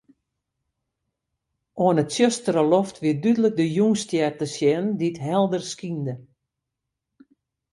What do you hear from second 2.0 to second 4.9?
'e tsjustere loft wie dúdlik de Jûnsstjer te sjen,